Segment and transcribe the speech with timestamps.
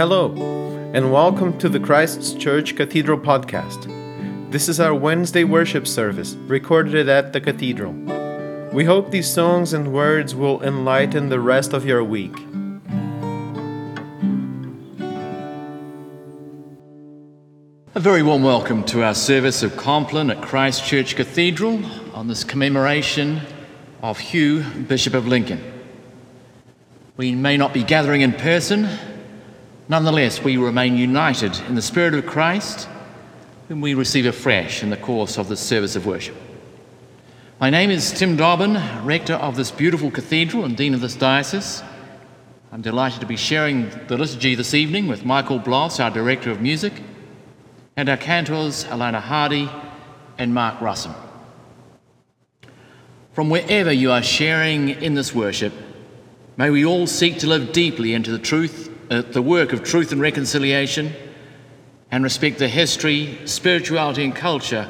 [0.00, 0.32] Hello,
[0.94, 3.84] and welcome to the Christ's Church Cathedral podcast.
[4.50, 7.92] This is our Wednesday worship service, recorded at the cathedral.
[8.72, 12.34] We hope these songs and words will enlighten the rest of your week.
[17.94, 22.42] A very warm welcome to our service of Compline at Christ Church Cathedral on this
[22.42, 23.42] commemoration
[24.02, 25.62] of Hugh, Bishop of Lincoln.
[27.18, 28.88] We may not be gathering in person,
[29.90, 32.88] nonetheless, we remain united in the Spirit of Christ,
[33.66, 36.36] whom we receive afresh in the course of this service of worship.
[37.58, 41.82] My name is Tim Dobbin, rector of this beautiful cathedral and dean of this diocese.
[42.70, 46.60] I'm delighted to be sharing the liturgy this evening with Michael Bloss, our director of
[46.60, 46.92] music
[47.96, 49.68] and our cantors Alana Hardy
[50.38, 51.16] and Mark Russum.
[53.32, 55.72] From wherever you are sharing in this worship,
[56.56, 60.12] may we all seek to live deeply into the truth, uh, the work of truth
[60.12, 61.12] and reconciliation,
[62.10, 64.88] and respect the history, spirituality, and culture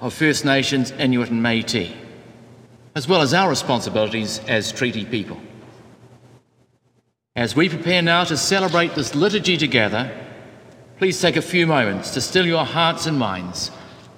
[0.00, 1.94] of First Nations, Inuit, and Métis,
[2.94, 5.38] as well as our responsibilities as treaty people.
[7.36, 10.10] As we prepare now to celebrate this liturgy together,
[10.98, 13.70] please take a few moments to still your hearts and minds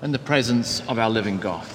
[0.03, 1.67] in the presence of our living God.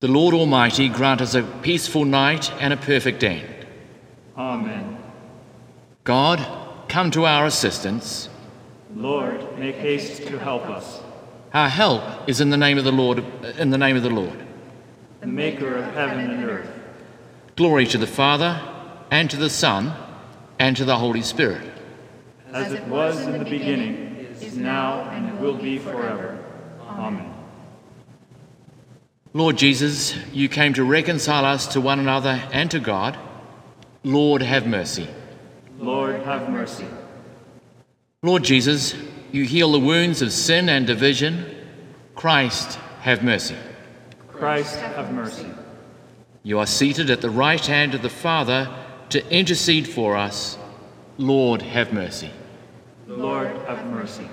[0.00, 3.66] The Lord Almighty grant us a peaceful night and a perfect end.
[4.36, 4.96] Amen.
[6.04, 6.38] God,
[6.88, 8.28] come to our assistance.
[8.94, 11.02] Lord, make haste to help us.
[11.52, 14.10] Our help is in the name of the Lord, uh, in the name of the
[14.10, 14.38] Lord.
[15.20, 16.70] The maker of heaven and earth.
[17.56, 18.62] Glory to the Father,
[19.10, 19.92] and to the Son,
[20.60, 21.72] and to the Holy Spirit.
[22.52, 26.38] As it was in the beginning, is now, and will be forever.
[26.82, 27.34] Amen.
[29.34, 33.18] Lord Jesus, you came to reconcile us to one another and to God.
[34.02, 35.06] Lord, have mercy.
[35.78, 36.86] Lord, have mercy.
[38.22, 38.94] Lord Jesus,
[39.30, 41.44] you heal the wounds of sin and division.
[42.14, 43.56] Christ, have mercy.
[44.28, 45.46] Christ, have mercy.
[46.42, 48.74] You are seated at the right hand of the Father
[49.10, 50.56] to intercede for us.
[51.18, 52.30] Lord, have mercy.
[53.06, 54.28] Lord, have mercy.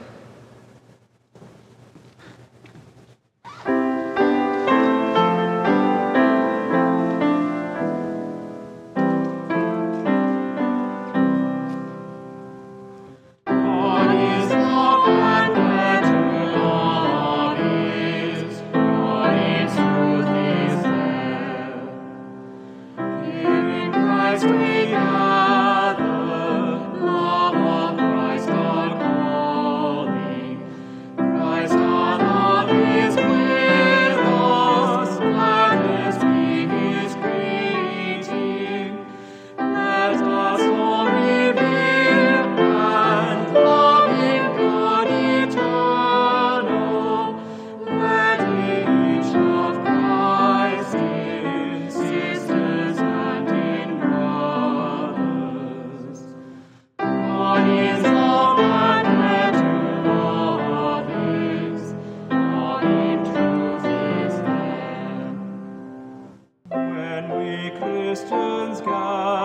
[68.15, 69.44] Christians God.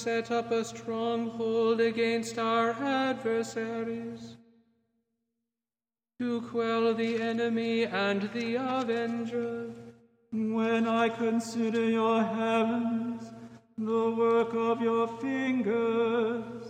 [0.00, 4.38] Set up a stronghold against our adversaries
[6.18, 9.70] to quell the enemy and the avenger.
[10.32, 13.24] When I consider your heavens,
[13.76, 16.64] the work of your fingers,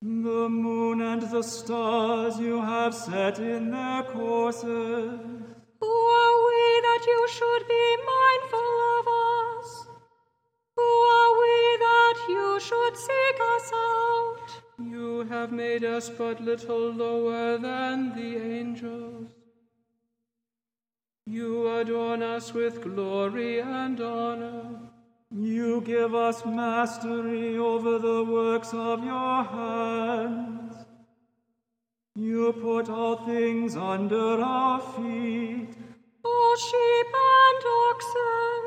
[0.00, 5.20] the moon and the stars you have set in their courses.
[5.80, 7.81] Who are we that you should be
[15.52, 19.28] have made us but little lower than the angels.
[21.26, 24.80] You adorn us with glory and honor.
[25.30, 30.74] You give us mastery over the works of your hands.
[32.14, 35.74] You put all things under our feet.
[36.24, 38.60] All sheep and oxen,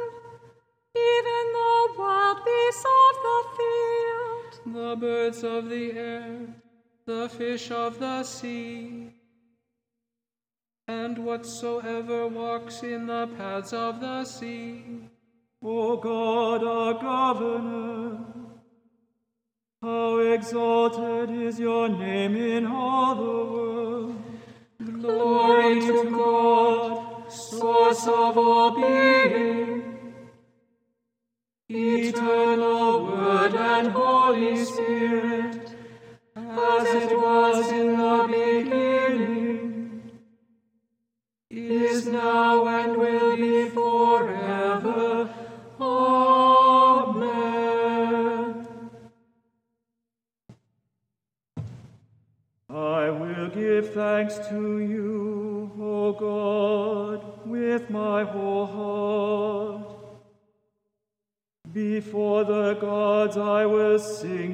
[0.96, 4.76] even the wild beasts of the field.
[4.76, 6.56] the birds of the air,
[7.06, 9.12] the fish of the sea,
[10.88, 14.84] and whatsoever walks in the paths of the sea.
[15.64, 18.20] O God, our governor,
[19.82, 24.16] how exalted is your name in all the world.
[25.02, 29.98] Glory to God, source of all being,
[31.70, 35.55] Eternal Word and Holy Spirit,
[36.74, 40.02] as it was in the beginning,
[41.50, 45.30] is now and will be forever.
[45.80, 47.26] Amen.
[52.70, 59.86] I will give thanks to you, O God, with my whole heart.
[61.74, 64.45] Before the gods I will sing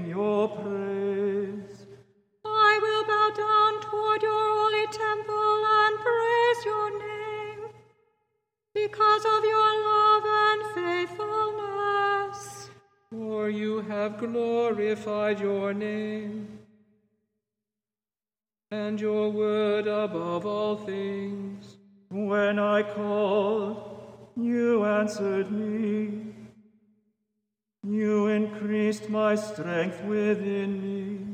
[14.01, 16.57] have glorified your name,
[18.71, 21.77] and your word above all things.
[22.09, 23.77] When I called,
[24.36, 26.33] you answered me.
[27.83, 31.31] You increased my strength within me.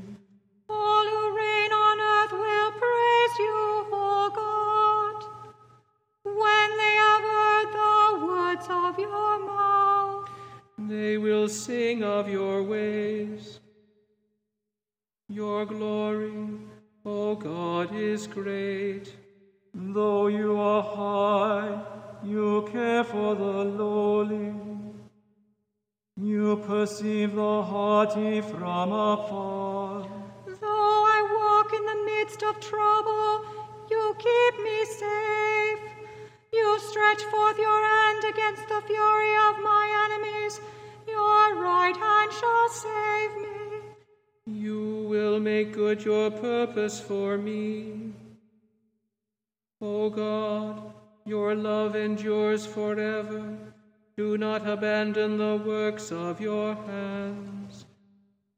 [11.47, 13.61] Will sing of your ways.
[15.29, 16.43] Your glory,
[17.05, 19.15] O God, is great.
[19.73, 21.81] Though you are high,
[22.21, 24.53] you care for the lowly.
[26.17, 30.05] You perceive the haughty from afar.
[30.65, 33.45] Though I walk in the midst of trouble,
[33.89, 35.79] you keep me safe.
[36.51, 40.59] You stretch forth your hand against the fury of my enemies.
[41.17, 43.55] Your right hand shall save me.
[44.45, 48.13] You will make good your purpose for me.
[49.81, 50.93] O God,
[51.25, 53.43] your love endures forever.
[54.15, 57.85] Do not abandon the works of your hands.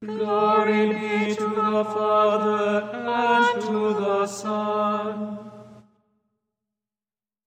[0.06, 5.50] Glory be to the Father and to the Son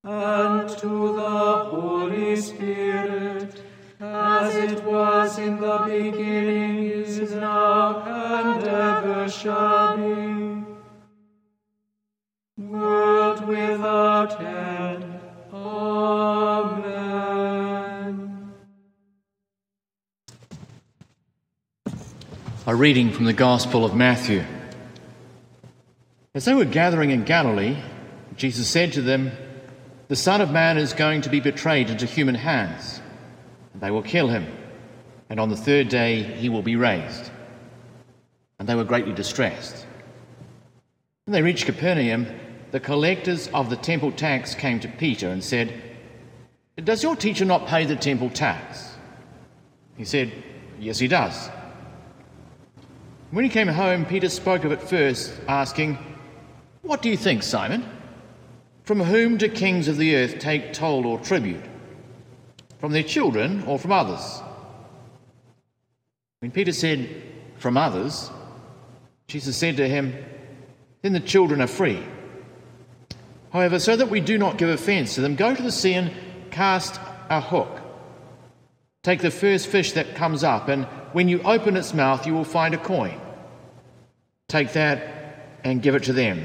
[0.05, 3.62] and to the Holy Spirit,
[4.03, 10.65] as it was in the beginning, is now, and ever shall be.
[12.59, 15.21] World without end.
[15.53, 16.93] Amen.
[22.67, 24.43] A reading from the Gospel of Matthew.
[26.35, 27.77] As they were gathering in Galilee,
[28.37, 29.31] Jesus said to them,
[30.09, 33.02] The Son of Man is going to be betrayed into human hands.
[33.83, 34.47] They will kill him,
[35.29, 37.33] and on the third day he will be raised.
[38.61, 39.85] And they were greatly distressed.
[41.25, 42.29] When they reached Capernaum,
[42.71, 45.83] the collectors of the temple tax came to Peter and said,
[46.77, 48.95] Does your teacher not pay the temple tax?
[49.97, 50.33] He said,
[50.79, 51.51] Yes, he does.
[53.33, 55.99] When he came home, Peter spoke of it first, asking,
[56.83, 57.85] What do you think, Simon?
[58.85, 61.65] From whom do kings of the earth take toll or tribute?
[62.83, 64.43] From their children or from others?
[66.41, 67.09] When Peter said,
[67.59, 68.29] From others,
[69.29, 70.17] Jesus said to him,
[71.01, 72.03] Then the children are free.
[73.53, 76.11] However, so that we do not give offense to them, go to the sea and
[76.51, 77.71] cast a hook.
[79.05, 82.43] Take the first fish that comes up, and when you open its mouth, you will
[82.43, 83.21] find a coin.
[84.49, 86.43] Take that and give it to them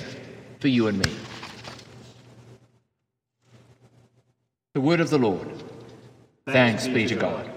[0.60, 1.12] for you and me.
[4.75, 5.63] The word of the Lord.
[6.48, 7.57] Thanks, be to God.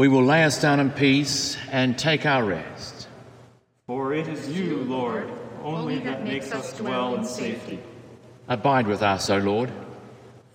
[0.00, 3.06] We will lay us down in peace and take our rest.
[3.86, 5.30] For it is you, Lord,
[5.62, 7.78] only that makes us dwell in safety.
[8.48, 9.70] Abide with us, O Lord.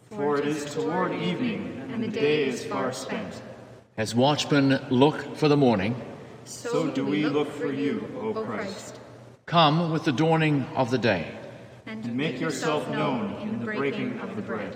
[0.10, 3.40] For it is toward evening, and the day is far spent.
[3.98, 5.94] As watchmen look for the morning,
[6.46, 9.00] so do we look for you, O Christ.
[9.46, 11.38] Come with the dawning of the day,
[11.86, 14.76] and make yourself known in the breaking of the bread.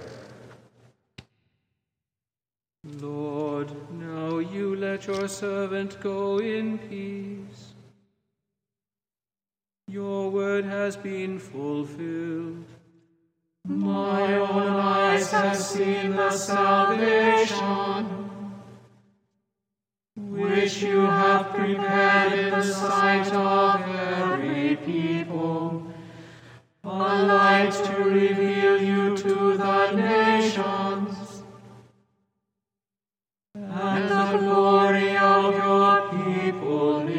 [2.86, 3.19] Lord, now you
[5.00, 7.74] let your servant go in peace.
[9.88, 12.65] Your word has been fulfilled.
[13.65, 18.08] My own eyes have seen the salvation
[20.18, 25.88] which you have prepared in the sight of every people,
[26.84, 28.49] a light to reveal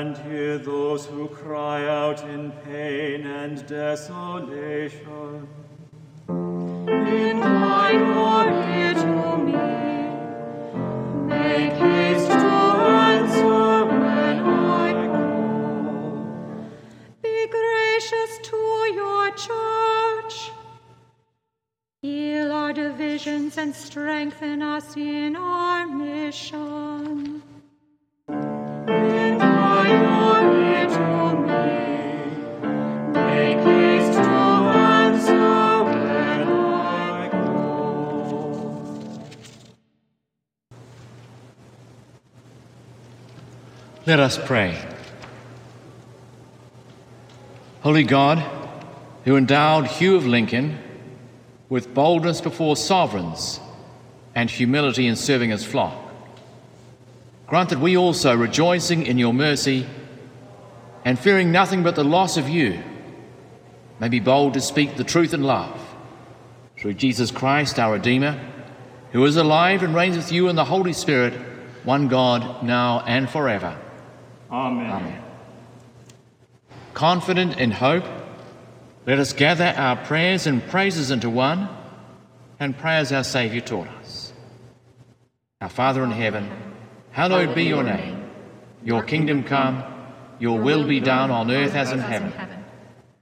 [0.00, 5.46] And hear those who cry out in pain and desolation.
[6.26, 9.66] In thy glory to me,
[11.28, 12.50] Make haste to
[13.10, 14.38] answer when
[14.72, 16.16] I call.
[17.22, 18.56] Be gracious to
[19.00, 20.50] your church.
[22.00, 26.89] Heal our divisions and strengthen us in our mission.
[44.10, 44.76] Let us pray.
[47.82, 48.38] Holy God,
[49.24, 50.80] who endowed Hugh of Lincoln
[51.68, 53.60] with boldness before sovereigns
[54.34, 55.94] and humility in serving his flock,
[57.46, 59.86] grant that we also, rejoicing in your mercy
[61.04, 62.82] and fearing nothing but the loss of you,
[64.00, 65.80] may be bold to speak the truth in love
[66.76, 68.40] through Jesus Christ, our Redeemer,
[69.12, 71.34] who is alive and reigns with you in the Holy Spirit,
[71.84, 73.78] one God, now and forever.
[74.50, 74.90] Amen.
[74.90, 75.22] Amen.
[76.94, 78.04] Confident in hope,
[79.06, 81.68] let us gather our prayers and praises into one
[82.58, 84.32] and pray as our Saviour taught us.
[85.60, 86.50] Our Father in heaven,
[87.12, 88.28] hallowed be your name.
[88.82, 89.84] Your kingdom come,
[90.38, 92.32] your will be done on earth as in heaven.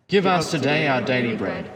[0.07, 1.71] Give us today our daily bread.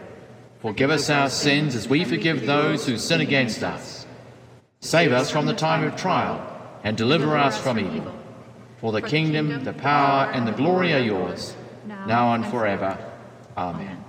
[0.60, 4.06] Forgive us our sins as we forgive those who sin against us.
[4.80, 6.40] Save us from the time of trial
[6.84, 8.14] and deliver us from evil.
[8.82, 11.54] For the kingdom, the power, and the glory are yours,
[11.86, 12.98] now and forever.
[13.56, 14.04] Amen.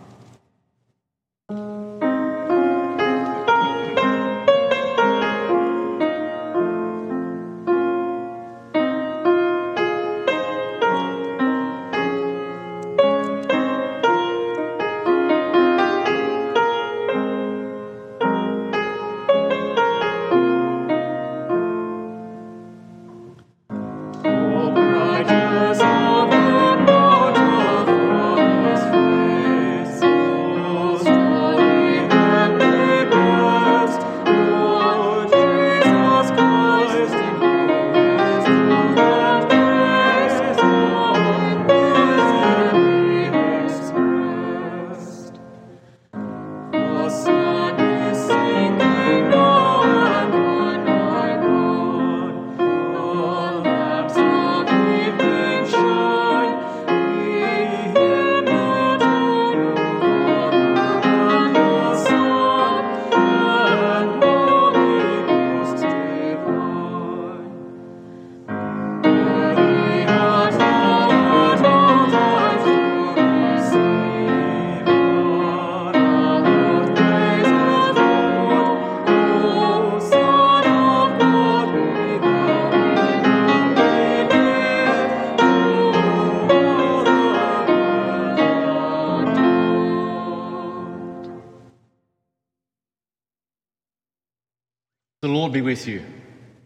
[95.44, 96.02] Lord be with you.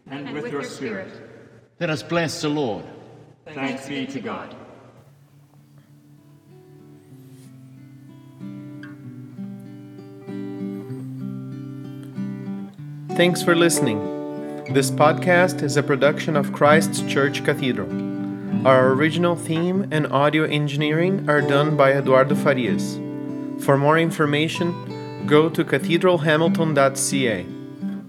[0.06, 1.10] And, and with, with, your spirit.
[1.10, 1.30] spirit.
[1.80, 2.84] Let us bless the Lord.
[3.44, 4.54] Thanks be to God.
[13.16, 13.98] Thanks for listening.
[14.72, 17.90] This podcast is a production of Christ's Church Cathedral.
[18.64, 22.94] Our original theme and audio engineering are done by Eduardo Farias.
[23.64, 27.57] For more information, go to cathedralhamilton.ca.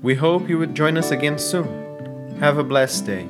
[0.01, 2.37] We hope you would join us again soon.
[2.39, 3.27] Have a blessed day.